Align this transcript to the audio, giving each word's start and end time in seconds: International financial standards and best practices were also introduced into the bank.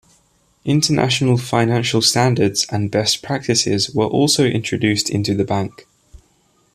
International 0.65 1.37
financial 1.37 2.01
standards 2.01 2.65
and 2.71 2.89
best 2.89 3.21
practices 3.21 3.91
were 3.93 4.07
also 4.07 4.43
introduced 4.45 5.11
into 5.11 5.35
the 5.35 5.45
bank. 5.45 5.85